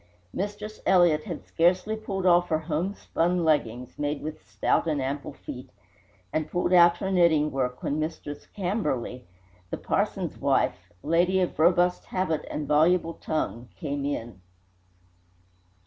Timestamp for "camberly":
8.57-9.25